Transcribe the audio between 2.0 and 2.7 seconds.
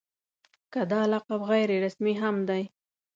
هم دی.